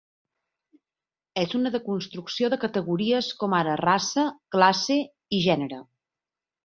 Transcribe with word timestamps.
És 1.41 1.51
una 1.59 1.71
deconstrucció 1.75 2.49
de 2.53 2.59
categories 2.63 3.29
com 3.43 3.55
ara 3.59 3.77
raça, 3.83 4.27
classe 4.57 4.99
i 5.41 5.47
gènere. 5.51 5.85